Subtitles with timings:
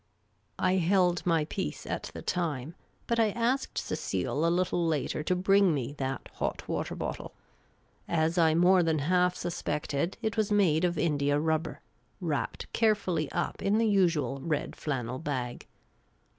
[0.57, 2.73] I held my peace at the time,
[3.05, 7.35] but I asked Cecile a little later to bring me that hot water bottle.
[8.07, 11.81] As I more than half suspected, it was made of india rubber,
[12.19, 15.67] wrapped care fully up in the usual red flannel bag.